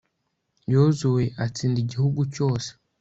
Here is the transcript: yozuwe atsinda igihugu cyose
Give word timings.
yozuwe 0.73 1.23
atsinda 1.45 1.77
igihugu 1.81 2.21
cyose 2.33 2.69